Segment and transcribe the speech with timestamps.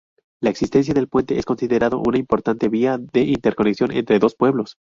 [0.41, 4.79] La existencia del puente es considerado una importante vía de interconexión entre dos pueblos.